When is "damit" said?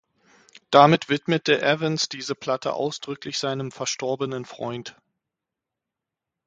0.71-1.09